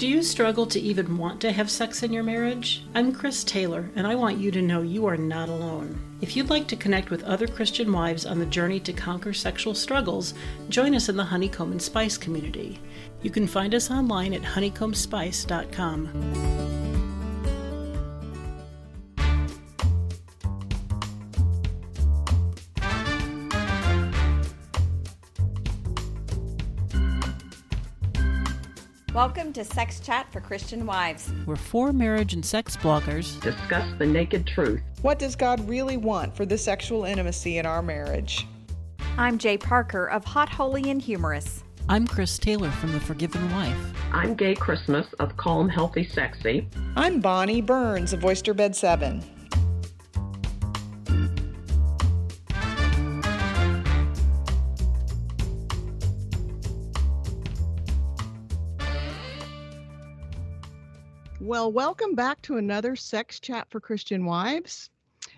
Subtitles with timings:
[0.00, 2.82] Do you struggle to even want to have sex in your marriage?
[2.94, 6.00] I'm Chris Taylor, and I want you to know you are not alone.
[6.22, 9.74] If you'd like to connect with other Christian wives on the journey to conquer sexual
[9.74, 10.32] struggles,
[10.70, 12.80] join us in the Honeycomb and Spice community.
[13.20, 16.79] You can find us online at honeycombspice.com.
[29.20, 31.30] Welcome to Sex Chat for Christian Wives.
[31.44, 33.38] We're four marriage and sex bloggers.
[33.42, 34.80] Discuss the naked truth.
[35.02, 38.46] What does God really want for the sexual intimacy in our marriage?
[39.18, 41.64] I'm Jay Parker of Hot, Holy, and Humorous.
[41.86, 43.92] I'm Chris Taylor from The Forgiven Wife.
[44.10, 46.66] I'm Gaye Christmas of Calm, Healthy, Sexy.
[46.96, 49.22] I'm Bonny Burns of Oyster Bed 7.
[61.50, 64.88] Well, welcome back to another Sex Chat for Christian Wives.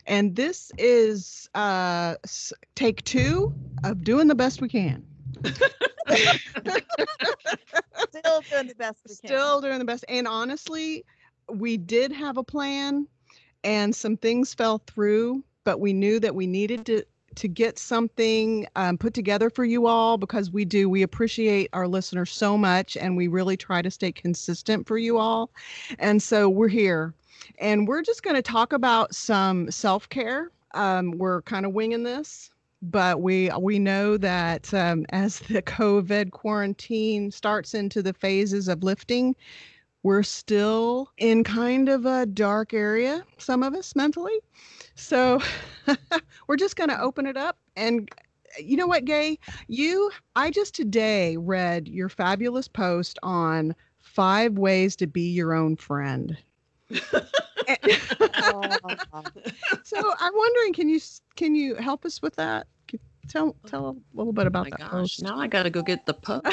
[0.06, 2.16] And this is uh,
[2.74, 5.06] take two of doing the best we can.
[5.42, 5.62] Still
[8.50, 9.26] doing the best we can.
[9.26, 10.04] Still doing the best.
[10.06, 11.06] And honestly,
[11.50, 13.06] we did have a plan
[13.64, 17.04] and some things fell through, but we knew that we needed to
[17.36, 20.88] to get something um, put together for you all because we do.
[20.88, 25.18] We appreciate our listeners so much and we really try to stay consistent for you
[25.18, 25.50] all.
[25.98, 27.14] And so we're here
[27.58, 30.50] and we're just going to talk about some self care.
[30.74, 32.50] Um, we're kind of winging this.
[32.84, 38.82] But we we know that um, as the COVID quarantine starts into the phases of
[38.82, 39.36] lifting,
[40.02, 44.36] we're still in kind of a dark area, some of us mentally.
[45.02, 45.40] So
[46.46, 47.58] we're just going to open it up.
[47.76, 48.08] And
[48.58, 49.38] you know what, Gaye?
[49.66, 55.76] You, I just today read your fabulous post on five ways to be your own
[55.76, 56.38] friend.
[56.90, 57.02] so
[60.20, 61.00] I'm wondering, can you
[61.36, 62.66] can you help us with that?
[63.28, 64.78] Tell tell a little bit oh about oh that.
[64.78, 65.22] Gosh, post.
[65.22, 66.44] now I got to go get the post.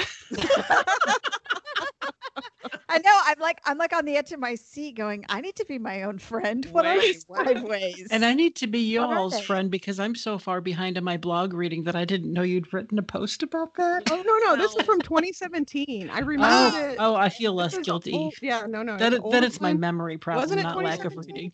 [2.89, 3.21] I know.
[3.25, 5.25] I'm like I'm like on the edge of my seat, going.
[5.29, 6.65] I need to be my own friend.
[6.71, 8.07] What are these five ways?
[8.11, 11.53] And I need to be y'all's friend because I'm so far behind in my blog
[11.53, 14.03] reading that I didn't know you'd written a post about that.
[14.11, 16.09] Oh no, no, this is from 2017.
[16.09, 16.95] I remember oh, it.
[16.99, 18.13] Oh, I feel less guilty.
[18.13, 18.97] Old, yeah, no, no.
[18.97, 21.53] That, then it's my memory problem, not lack of reading.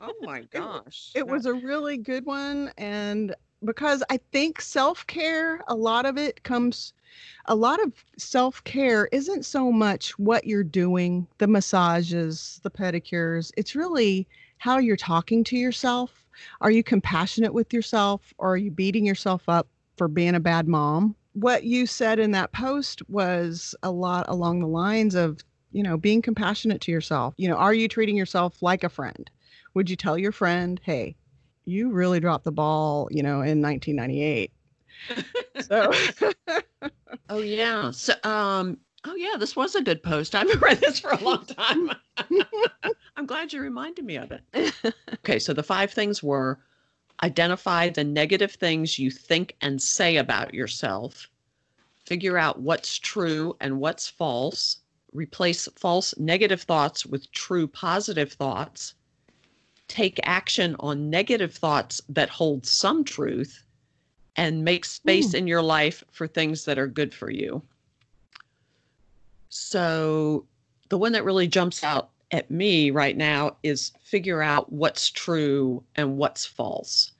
[0.00, 1.10] Oh my gosh.
[1.14, 3.34] It, it was a really good one, and
[3.64, 6.92] because I think self care, a lot of it comes
[7.46, 13.50] a lot of self care isn't so much what you're doing, the massages, the pedicures.
[13.56, 14.28] It's really
[14.58, 16.26] how you're talking to yourself.
[16.60, 19.66] Are you compassionate with yourself or are you beating yourself up
[19.96, 21.16] for being a bad mom?
[21.32, 25.40] What you said in that post was a lot along the lines of,
[25.72, 27.34] you know, being compassionate to yourself.
[27.36, 29.30] You know, are you treating yourself like a friend?
[29.74, 31.16] Would you tell your friend, hey,
[31.64, 34.52] you really dropped the ball, you know, in 1998?
[35.60, 35.92] so
[37.30, 37.90] oh yeah.
[37.90, 40.34] So um oh yeah this was a good post.
[40.34, 41.90] I haven't read this for a long time.
[43.16, 44.74] I'm glad you reminded me of it.
[45.14, 46.60] Okay so the five things were
[47.22, 51.28] identify the negative things you think and say about yourself.
[52.06, 54.78] Figure out what's true and what's false.
[55.12, 58.94] Replace false negative thoughts with true positive thoughts
[59.90, 63.64] take action on negative thoughts that hold some truth
[64.36, 65.34] and make space mm.
[65.34, 67.60] in your life for things that are good for you.
[69.48, 70.46] So,
[70.88, 75.82] the one that really jumps out at me right now is figure out what's true
[75.96, 77.12] and what's false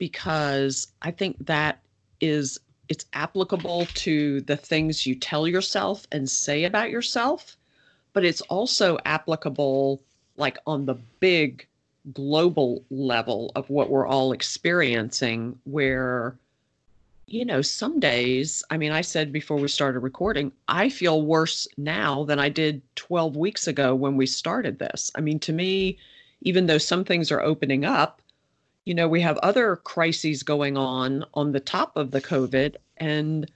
[0.00, 1.80] because I think that
[2.20, 7.56] is it's applicable to the things you tell yourself and say about yourself,
[8.12, 10.02] but it's also applicable
[10.36, 11.66] like on the big
[12.12, 16.36] global level of what we're all experiencing where
[17.30, 21.68] you know, some days, I mean, I said before we started recording, I feel worse
[21.76, 25.12] now than I did 12 weeks ago when we started this.
[25.14, 25.96] I mean, to me,
[26.40, 28.20] even though some things are opening up,
[28.84, 33.48] you know, we have other crises going on on the top of the COVID, and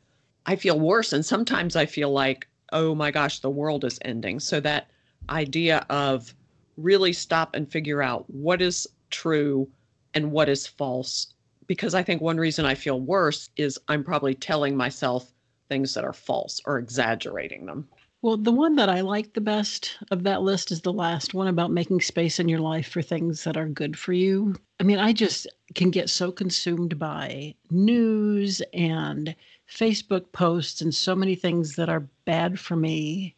[0.47, 1.13] I feel worse.
[1.13, 4.39] And sometimes I feel like, oh my gosh, the world is ending.
[4.39, 4.89] So that
[5.29, 6.33] idea of
[6.77, 9.69] really stop and figure out what is true
[10.15, 11.35] and what is false
[11.67, 15.33] because I think one reason I feel worse is I'm probably telling myself
[15.69, 17.89] things that are false or exaggerating them.
[18.23, 21.47] Well, the one that I like the best of that list is the last one
[21.47, 24.55] about making space in your life for things that are good for you.
[24.81, 29.35] I mean, I just can get so consumed by news and
[29.71, 33.37] Facebook posts and so many things that are bad for me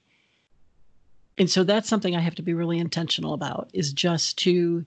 [1.39, 4.87] And so that's something I have to be really intentional about is just to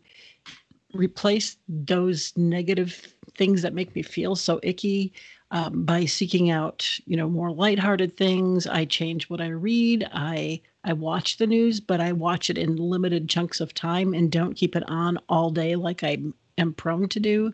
[0.94, 5.14] replace those negative things that make me feel so icky
[5.52, 8.68] um, by seeking out you know more lighthearted things.
[8.68, 10.08] I change what i read.
[10.12, 14.32] I i watch the news but i watch it in limited chunks of time and
[14.32, 16.18] don't keep it on all day like i
[16.58, 17.54] am prone to do.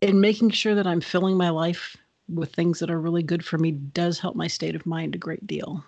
[0.00, 1.96] And making sure that i'm filling my life
[2.28, 5.18] with things that are really good for me does help my state of mind a
[5.18, 5.84] great deal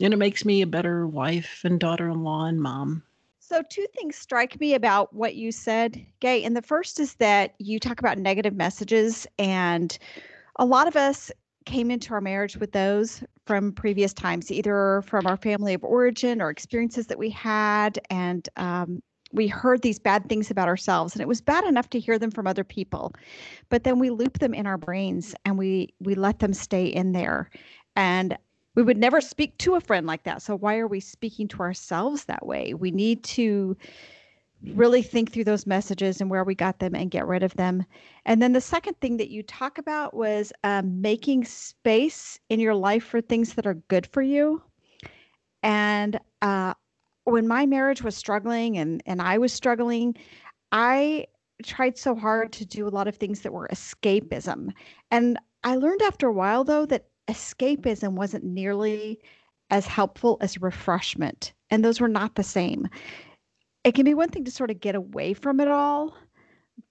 [0.00, 3.02] and it makes me a better wife and daughter-in-law and mom
[3.52, 6.42] so, two things strike me about what you said, Gaye.
[6.42, 9.98] And the first is that you talk about negative messages, and
[10.56, 11.30] a lot of us
[11.66, 16.40] came into our marriage with those from previous times, either from our family of origin
[16.40, 17.98] or experiences that we had.
[18.08, 19.02] And um,
[19.32, 22.30] we heard these bad things about ourselves and it was bad enough to hear them
[22.30, 23.14] from other people
[23.70, 27.12] but then we loop them in our brains and we we let them stay in
[27.12, 27.48] there
[27.96, 28.36] and
[28.74, 30.42] we would never speak to a friend like that.
[30.42, 32.74] So why are we speaking to ourselves that way?
[32.74, 33.76] We need to
[34.74, 37.84] really think through those messages and where we got them and get rid of them.
[38.24, 42.74] And then the second thing that you talk about was um, making space in your
[42.74, 44.62] life for things that are good for you.
[45.62, 46.74] And uh,
[47.24, 50.16] when my marriage was struggling and and I was struggling,
[50.70, 51.26] I
[51.64, 54.70] tried so hard to do a lot of things that were escapism.
[55.10, 59.18] And I learned after a while though that escapism wasn't nearly
[59.70, 61.52] as helpful as refreshment.
[61.70, 62.88] And those were not the same.
[63.84, 66.14] It can be one thing to sort of get away from it all,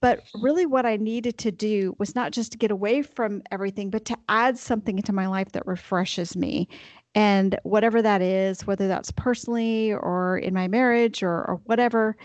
[0.00, 3.88] but really what I needed to do was not just to get away from everything,
[3.88, 6.68] but to add something into my life that refreshes me.
[7.14, 12.16] And whatever that is, whether that's personally or in my marriage or, or whatever,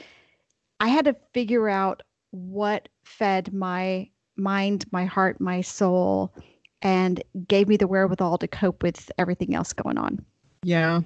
[0.79, 6.33] I had to figure out what fed my mind, my heart, my soul,
[6.81, 10.23] and gave me the wherewithal to cope with everything else going on.
[10.63, 11.01] Yeah,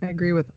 [0.00, 0.50] I agree with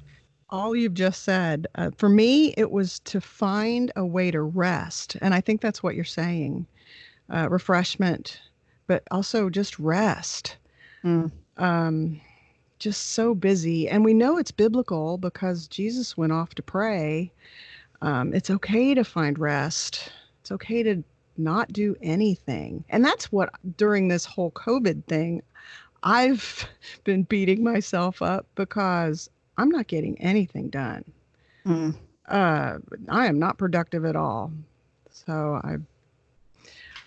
[0.49, 1.67] all you've just said.
[1.75, 5.17] Uh, for me, it was to find a way to rest.
[5.21, 6.65] And I think that's what you're saying
[7.33, 8.39] uh, refreshment,
[8.87, 10.57] but also just rest.
[11.03, 11.31] Mm.
[11.57, 12.21] Um,
[12.79, 13.89] just so busy.
[13.89, 17.31] And we know it's biblical because Jesus went off to pray.
[18.01, 20.11] Um, it's okay to find rest.
[20.41, 21.03] It's okay to
[21.37, 22.83] not do anything.
[22.89, 25.41] And that's what during this whole COVID thing,
[26.03, 26.67] I've
[27.03, 31.03] been beating myself up because I'm not getting anything done.
[31.65, 31.95] Mm.
[32.27, 32.77] Uh,
[33.09, 34.51] I am not productive at all.
[35.11, 35.77] So I,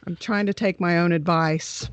[0.07, 1.89] I'm trying to take my own advice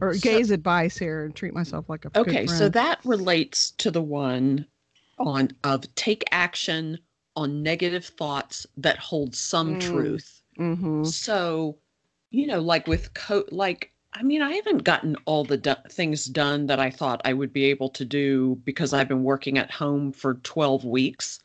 [0.00, 2.46] or so, Gaye's advice here and treat myself like a okay.
[2.46, 4.66] So that relates to the one
[5.18, 6.98] on of take action
[7.36, 9.80] on negative thoughts that hold some mm.
[9.80, 11.04] truth Mm-hmm.
[11.04, 11.78] So,
[12.30, 16.26] you know, like with co like I mean, I haven't gotten all the do- things
[16.26, 19.70] done that I thought I would be able to do because I've been working at
[19.70, 21.40] home for 12 weeks,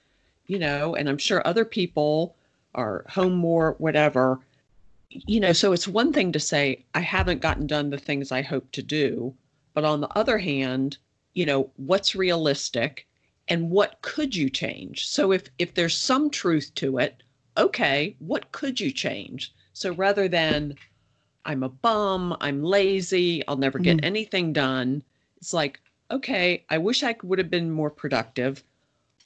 [0.47, 2.35] you know, and I'm sure other people
[2.73, 4.39] are home more, whatever.
[5.09, 8.41] You know, so it's one thing to say, I haven't gotten done the things I
[8.41, 9.33] hope to do.
[9.73, 10.97] But on the other hand,
[11.33, 13.07] you know, what's realistic
[13.47, 15.07] and what could you change?
[15.07, 17.21] So if if there's some truth to it,
[17.57, 19.53] okay, what could you change?
[19.73, 20.75] So rather than
[21.45, 24.05] I'm a bum, I'm lazy, I'll never get mm.
[24.05, 25.03] anything done,
[25.37, 25.79] it's like,
[26.09, 28.63] okay, I wish I would have been more productive,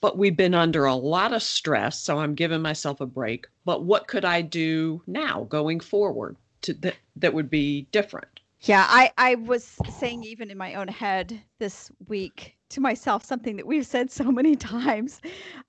[0.01, 3.48] but we've been under a lot of stress, so I'm giving myself a break.
[3.65, 8.39] But what could I do now going forward to that that would be different?
[8.62, 13.56] Yeah, I I was saying even in my own head this week to myself something
[13.58, 15.22] that we've said so many times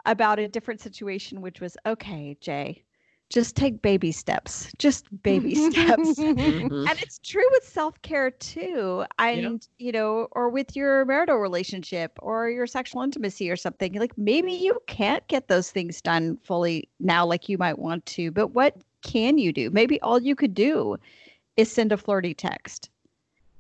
[0.07, 2.83] about a different situation, which was okay, Jay,
[3.31, 6.19] just take baby steps, just baby steps.
[6.19, 6.89] Mm-hmm.
[6.89, 9.05] And it's true with self care too.
[9.21, 9.61] And, yep.
[9.79, 13.93] you know, or with your marital relationship or your sexual intimacy or something.
[13.95, 18.33] Like maybe you can't get those things done fully now, like you might want to,
[18.33, 19.71] but what can you do?
[19.71, 20.97] Maybe all you could do
[21.61, 22.91] is send a flirty text.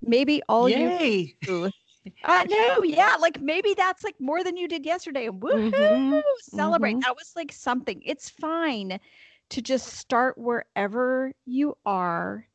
[0.02, 1.34] Maybe all Yay.
[1.46, 1.70] you
[2.24, 3.16] I know, yeah.
[3.20, 5.28] Like maybe that's like more than you did yesterday.
[5.28, 5.70] Woohoo!
[5.72, 6.20] Mm-hmm.
[6.40, 6.92] Celebrate.
[6.92, 7.00] Mm-hmm.
[7.00, 8.02] That was like something.
[8.04, 8.98] It's fine
[9.50, 12.46] to just start wherever you are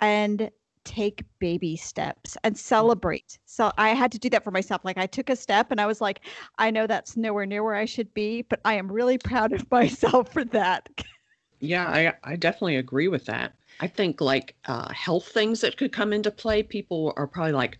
[0.00, 0.50] and
[0.84, 3.38] take baby steps and celebrate.
[3.44, 4.84] So I had to do that for myself.
[4.84, 6.20] Like I took a step and I was like,
[6.58, 9.70] I know that's nowhere near where I should be, but I am really proud of
[9.70, 10.88] myself for that.
[11.60, 13.54] Yeah, I I definitely agree with that.
[13.80, 16.62] I think like uh, health things that could come into play.
[16.62, 17.78] People are probably like,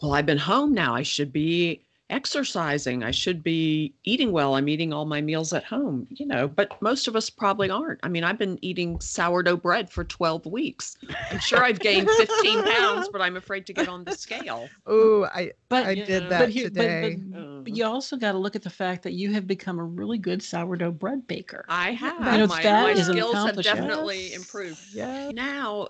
[0.00, 0.94] well, I've been home now.
[0.94, 3.02] I should be exercising.
[3.02, 4.54] I should be eating well.
[4.54, 8.00] I'm eating all my meals at home, you know, but most of us probably aren't.
[8.02, 10.96] I mean, I've been eating sourdough bread for 12 weeks.
[11.30, 14.68] I'm sure I've gained 15 pounds, but I'm afraid to get on the scale.
[14.86, 17.16] Oh, I but I did know, that but today.
[17.16, 17.31] But, but,
[17.62, 17.78] But mm-hmm.
[17.78, 20.42] you also got to look at the fact that you have become a really good
[20.42, 21.64] sourdough bread baker.
[21.68, 22.18] I have.
[22.18, 24.36] You know, my my skills have definitely Yes.
[24.36, 24.80] improved.
[24.94, 25.30] Yeah.
[25.32, 25.88] Now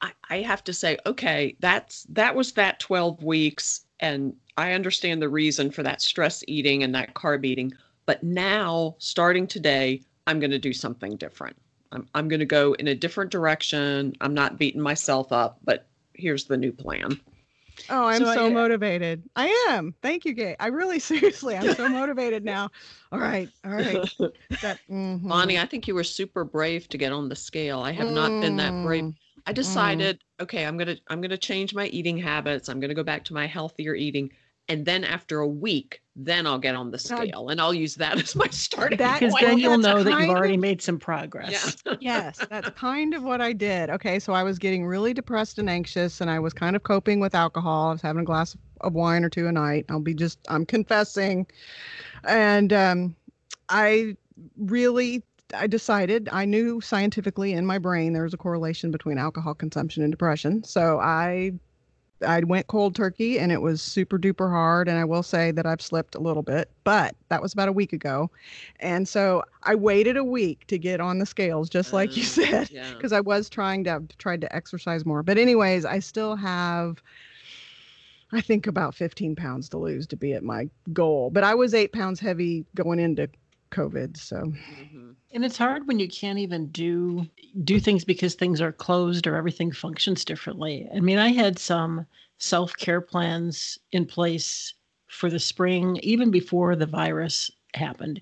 [0.00, 5.22] I, I have to say, okay, that's that was that 12 weeks, and I understand
[5.22, 7.72] the reason for that stress eating and that carb eating.
[8.06, 11.56] But now, starting today, I'm going to do something different.
[11.92, 14.14] I'm I'm going to go in a different direction.
[14.20, 17.20] I'm not beating myself up, but here's the new plan.
[17.88, 19.22] Oh, I'm So so, I- motivated.
[19.36, 19.94] I am.
[20.02, 20.56] Thank you, Gaye.
[20.60, 22.70] I really seriously, I'm so motivated now.
[23.12, 23.50] All right.
[23.64, 24.08] All right.
[24.62, 25.22] That, mhm.
[25.28, 27.80] Bonny, I think you were super brave to get on the scale.
[27.80, 29.04] I have not been that brave.
[29.04, 29.14] Mm,
[29.46, 32.68] I decided, okay, I'm gonna I'm gonna change my eating habits.
[32.68, 34.30] I'm gonna go back to my healthier eating,
[34.70, 38.18] and then after a week, then I'll get on the scale, and I'll use that
[38.22, 39.44] as my starting That- Because point.
[39.46, 41.76] then you'll know that you've kind of- already made some progress.
[41.84, 41.96] yeah.
[42.00, 43.90] yes, that's kind of what I did.
[43.90, 47.18] Okay, so I was getting really depressed and anxious, and I was kind of coping
[47.20, 47.88] with alcohol.
[47.88, 49.86] I was having a glass of wine or two a night.
[49.88, 51.46] I'll be just, I'm confessing,
[52.24, 53.16] and um,
[53.68, 54.16] I
[54.56, 55.22] really,
[55.54, 60.02] I decided I knew scientifically in my brain there was a correlation between alcohol consumption
[60.04, 60.62] and depression.
[60.64, 61.52] So I.
[62.26, 64.88] I went cold turkey and it was super duper hard.
[64.88, 67.72] And I will say that I've slipped a little bit, but that was about a
[67.72, 68.30] week ago.
[68.80, 72.26] And so I waited a week to get on the scales, just like you Uh,
[72.26, 72.90] said Yeah.
[72.90, 75.22] because I was trying to tried to exercise more.
[75.22, 77.02] But anyways, I still have
[78.32, 81.30] I think about 15 pounds to lose to be at my goal.
[81.30, 83.28] But I was eight pounds heavy going into
[83.70, 84.16] COVID.
[84.16, 85.14] So Mhm.
[85.32, 87.26] And it's hard when you can't even do
[87.64, 90.88] do things because things are closed or everything functions differently.
[90.94, 92.06] I mean, I had some
[92.38, 94.74] self-care plans in place
[95.08, 98.20] for the spring even before the virus happened.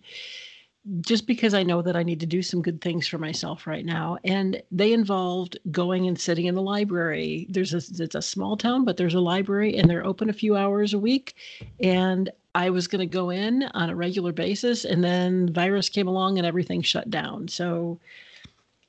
[1.00, 3.84] Just because I know that I need to do some good things for myself right
[3.84, 7.46] now and they involved going and sitting in the library.
[7.50, 10.56] There's a it's a small town but there's a library and they're open a few
[10.56, 11.34] hours a week
[11.80, 16.08] and I was going to go in on a regular basis, and then virus came
[16.08, 17.46] along and everything shut down.
[17.46, 18.00] So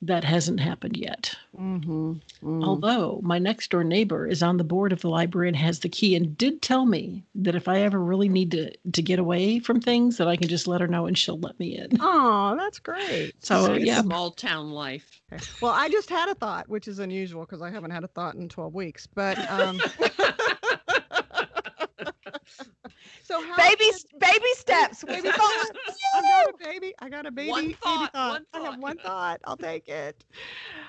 [0.02, 1.36] that hasn't happened yet.
[1.56, 2.64] mhm, mm.
[2.64, 5.88] Although my next door neighbor is on the board of the library and has the
[5.88, 9.60] key, and did tell me that if I ever really need to to get away
[9.60, 11.90] from things, that I can just let her know and she'll let me in.
[12.00, 13.34] oh, that's great.
[13.44, 15.20] So Nice yeah, small town life.
[15.32, 15.44] Okay.
[15.62, 18.34] Well, I just had a thought, which is unusual because I haven't had a thought
[18.34, 19.06] in 12 weeks.
[19.06, 19.78] But um
[23.30, 25.98] so how baby can- baby steps baby I thoughts.
[26.22, 26.94] got a baby.
[26.98, 27.50] I got a baby.
[27.50, 28.62] One baby thought, One thought.
[28.62, 29.40] I have one thought.
[29.44, 30.24] I'll take it.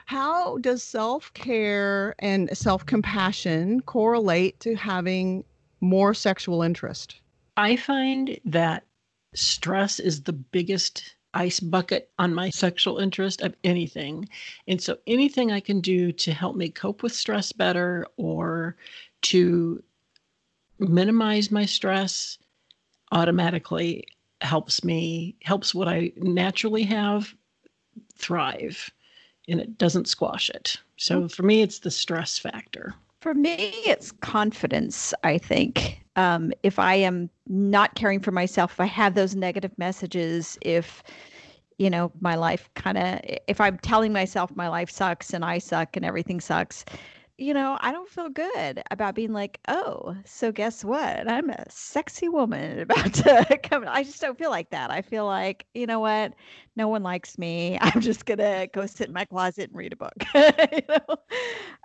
[0.05, 5.43] How does self care and self compassion correlate to having
[5.81, 7.21] more sexual interest?
[7.57, 8.83] I find that
[9.35, 14.27] stress is the biggest ice bucket on my sexual interest of anything.
[14.67, 18.75] And so anything I can do to help me cope with stress better or
[19.23, 19.81] to
[20.81, 22.37] minimize my stress
[23.11, 24.05] automatically
[24.41, 27.33] helps me helps what I naturally have
[28.15, 28.89] thrive
[29.47, 30.77] and it doesn't squash it.
[30.97, 32.95] So for me it's the stress factor.
[33.21, 36.01] For me, it's confidence, I think.
[36.15, 41.03] Um, if I am not caring for myself, if I have those negative messages, if,
[41.77, 45.59] you know, my life kind of, if I'm telling myself my life sucks and I
[45.59, 46.83] suck and everything sucks,
[47.41, 51.27] you know, I don't feel good about being like, oh, so guess what?
[51.27, 53.85] I'm a sexy woman about to come.
[53.87, 54.91] I just don't feel like that.
[54.91, 56.33] I feel like, you know what?
[56.75, 57.79] No one likes me.
[57.81, 60.13] I'm just gonna go sit in my closet and read a book.
[60.35, 61.15] you know?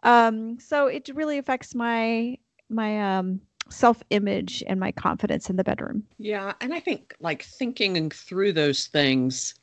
[0.02, 2.36] Um, so it really affects my
[2.68, 6.04] my um self-image and my confidence in the bedroom.
[6.18, 9.54] Yeah, and I think like thinking through those things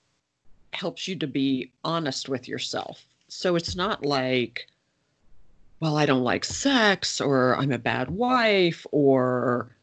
[0.73, 3.05] helps you to be honest with yourself.
[3.27, 4.67] So it's not like,
[5.83, 9.75] well, I don't like sex, or I'm a bad wife, or,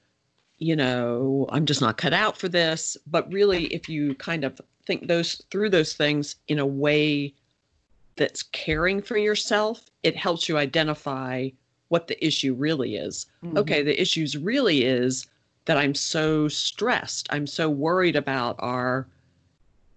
[0.57, 2.97] you know, I'm just not cut out for this.
[3.07, 7.35] But really, if you kind of think those through those things in a way
[8.17, 11.51] that's caring for yourself, it helps you identify
[11.89, 13.59] what the issue really is mm-hmm.
[13.59, 15.27] okay, the issues really is
[15.67, 17.29] that I'm so stressed.
[17.31, 19.07] I'm so worried about our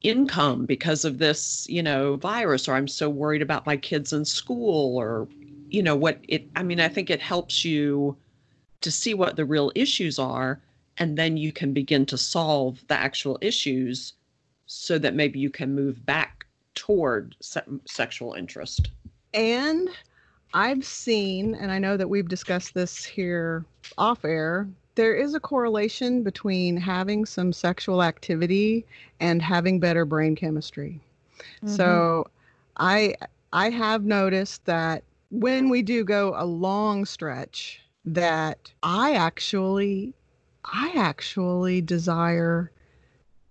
[0.01, 4.25] income because of this, you know, virus, or I'm so worried about my kids in
[4.25, 5.29] school, or,
[5.74, 8.15] you know, what it, I mean, I think it helps you
[8.82, 10.62] to see what the real issues are,
[11.00, 14.13] and then you can begin to solve the actual issues
[14.68, 18.92] so that maybe you can move back toward se- sexual interest.
[19.34, 19.89] And
[20.53, 23.65] I've seen, and I know that we've discussed this here
[23.98, 28.86] off air, there is a correlation between having some sexual activity
[29.20, 31.01] and having better brain chemistry.
[31.65, 32.30] So mm-hmm.
[32.77, 33.15] I
[33.51, 35.03] I have noticed that
[35.34, 40.13] when we do go a long stretch that I actually
[40.63, 42.72] I actually desire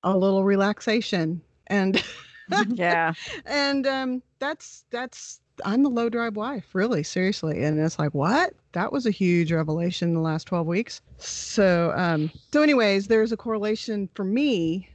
[0.05, 2.03] a little relaxation and
[2.69, 3.15] yeah.
[3.47, 7.63] and um that's that's I'm the low drive wife, really, seriously.
[7.63, 8.55] And it's like, what?
[8.73, 11.01] That was a huge revelation in the last 12 weeks.
[11.19, 14.89] So um so anyways, there's a correlation for me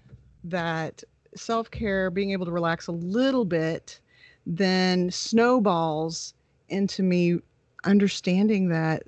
[0.46, 1.04] that
[1.36, 4.00] self-care, being able to relax a little bit,
[4.46, 6.34] then snowballs
[6.70, 7.40] into me
[7.84, 9.04] understanding that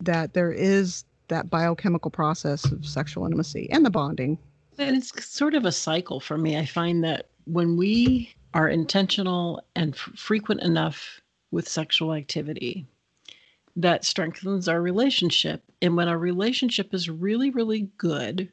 [0.00, 4.38] that there is that biochemical process of sexual intimacy and the bonding.
[4.78, 6.56] And it's sort of a cycle for me.
[6.56, 12.86] I find that when we are intentional and f- frequent enough with sexual activity,
[13.76, 15.62] that strengthens our relationship.
[15.82, 18.50] And when our relationship is really, really good,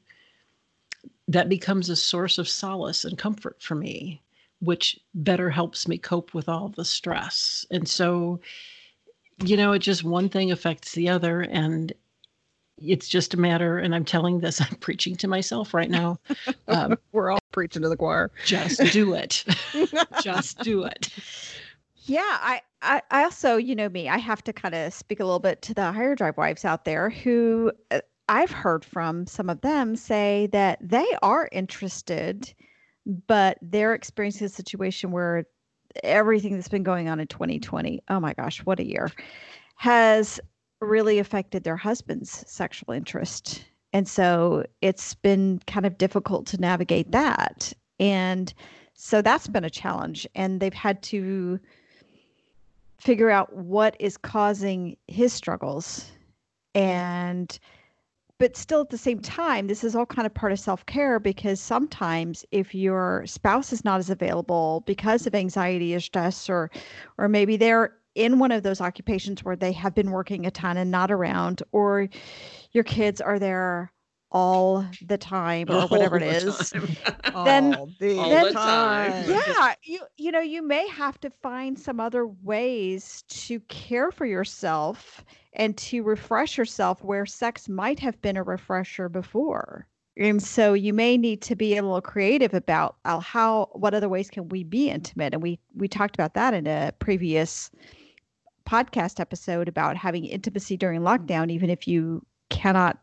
[1.27, 4.21] that becomes a source of solace and comfort for me,
[4.59, 7.65] which better helps me cope with all the stress.
[7.71, 8.39] And so,
[9.43, 11.41] you know, it just one thing affects the other.
[11.41, 11.93] And
[12.77, 16.19] it's just a matter, and I'm telling this, I'm preaching to myself right now.
[16.67, 18.31] Um, We're all preaching to the choir.
[18.43, 19.45] just do it.
[20.23, 21.09] just do it.
[22.07, 25.23] Yeah, I, I, I also, you know me, I have to kind of speak a
[25.25, 29.49] little bit to the higher drive wives out there who uh, I've heard from some
[29.49, 32.51] of them say that they are interested,
[33.27, 35.45] but they're experiencing a situation where
[36.03, 39.11] everything that's been going on in 2020, oh my gosh, what a year,
[39.75, 40.39] has
[40.81, 43.63] really affected their husband's sexual interest.
[43.93, 47.71] And so it's been kind of difficult to navigate that.
[47.99, 48.53] And
[48.93, 50.27] so that's been a challenge.
[50.35, 51.59] And they've had to
[52.99, 56.11] figure out what is causing his struggles.
[56.73, 57.57] And
[58.37, 61.19] but still at the same time, this is all kind of part of self care
[61.19, 66.69] because sometimes if your spouse is not as available because of anxiety or stress, or
[67.17, 70.77] or maybe they're in one of those occupations where they have been working a ton
[70.77, 72.09] and not around, or
[72.71, 73.91] your kids are there
[74.35, 77.45] all the time or whatever it All the is time.
[77.45, 79.11] Then- All the All the time.
[79.11, 79.29] time.
[79.29, 84.25] yeah you you know you may have to find some other ways to care for
[84.25, 90.73] yourself and to refresh yourself where sex might have been a refresher before and so
[90.73, 94.49] you may need to be a little creative about uh, how what other ways can
[94.49, 97.71] we be intimate and we we talked about that in a previous
[98.67, 102.97] podcast episode about having intimacy during lockdown even if you cannot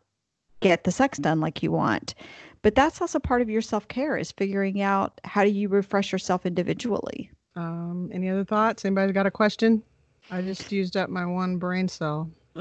[0.62, 2.14] get the sex done like you want
[2.62, 6.46] but that's also part of your self-care is figuring out how do you refresh yourself
[6.46, 8.84] individually Um, any other thoughts?
[8.84, 9.82] Anybody got a question?
[10.30, 12.30] I just used up my one brain cell.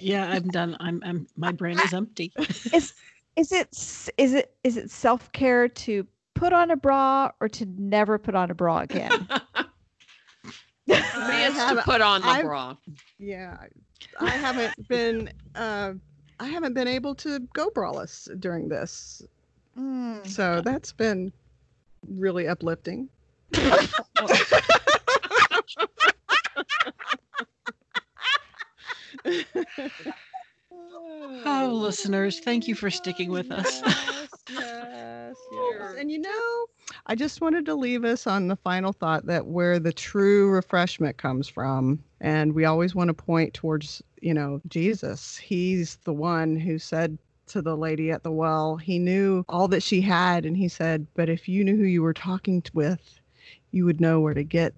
[0.00, 0.76] Yeah, I'm done.
[0.80, 2.32] I'm, I'm my brain is empty.
[2.72, 2.92] is
[3.36, 7.66] is it s- is it is it self-care to put on a bra or to
[7.78, 9.26] never put on a bra again
[10.88, 12.76] Me, it's to put on the I've- bra.
[13.18, 15.30] Yeah, I I haven't been.
[15.54, 15.94] Uh,
[16.38, 19.22] I haven't been able to go braless during this,
[19.78, 20.26] Mm.
[20.26, 21.32] so that's been
[22.08, 23.08] really uplifting.
[30.70, 33.82] Oh, listeners, thank you for sticking with us.
[37.16, 41.48] just wanted to leave us on the final thought that where the true refreshment comes
[41.48, 45.36] from, and we always want to point towards, you know, Jesus.
[45.36, 49.82] He's the one who said to the lady at the well, he knew all that
[49.82, 53.20] she had, and he said, But if you knew who you were talking with,
[53.70, 54.74] you would know where to get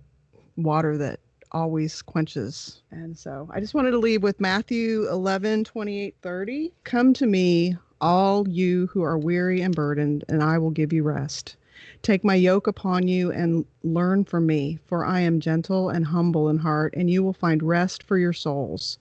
[0.57, 1.20] water that
[1.53, 2.83] always quenches.
[2.90, 6.72] And so I just wanted to leave with Matthew 11, 28, 30.
[6.85, 11.03] Come to me, all you who are weary and burdened, and I will give you
[11.03, 11.57] rest.
[12.02, 16.48] Take my yoke upon you and learn from me, for I am gentle and humble
[16.48, 18.98] in heart, and you will find rest for your souls.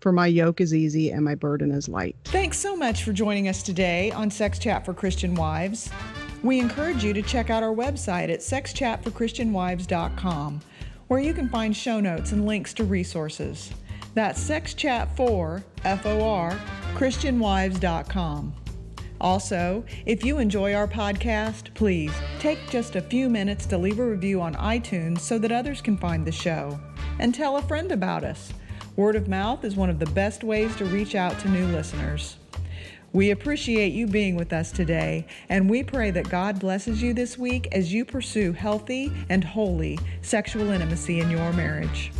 [0.00, 2.16] For my yoke is easy and my burden is light.
[2.24, 5.90] Thanks so much for joining us today on Sex Chat for Christian Wives.
[6.42, 10.60] We encourage you to check out our website at sexchatforchristianwives.com,
[11.08, 13.70] where you can find show notes and links to resources.
[14.14, 16.58] That's sexchat4, F-O-R,
[16.94, 18.54] christianwives.com.
[19.20, 24.04] Also, if you enjoy our podcast, please take just a few minutes to leave a
[24.04, 26.80] review on iTunes so that others can find the show.
[27.18, 28.52] And tell a friend about us.
[28.96, 32.36] Word of mouth is one of the best ways to reach out to new listeners.
[33.12, 37.36] We appreciate you being with us today, and we pray that God blesses you this
[37.36, 42.12] week as you pursue healthy and holy sexual intimacy in your marriage.